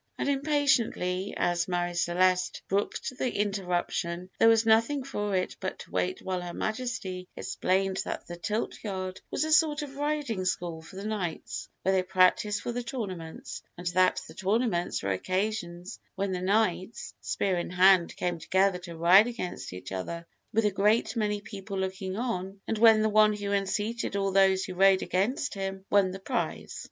[0.17, 5.91] and impatiently as Marie Celeste brooked the interruption, there was nothing for it but to
[5.91, 10.81] wait while Her Majesty explained that the tilt yard was a sort of riding school
[10.81, 15.99] for the knights, where they practised for the tournaments, and that the tournaments were occasions
[16.15, 20.71] when the knights, spear in hand, came together to ride against each other, with a
[20.71, 25.03] great many people looking on, and when the one who unseated all those who rode
[25.03, 26.79] against him won the prize.